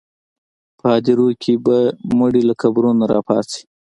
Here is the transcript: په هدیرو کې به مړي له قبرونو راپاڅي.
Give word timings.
په 0.77 0.85
هدیرو 0.93 1.27
کې 1.41 1.53
به 1.65 1.77
مړي 2.19 2.41
له 2.49 2.53
قبرونو 2.61 3.03
راپاڅي. 3.13 3.61